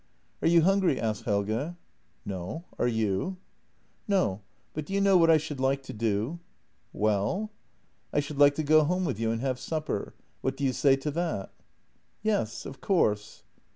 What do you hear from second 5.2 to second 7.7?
I should like to do?" "Well?""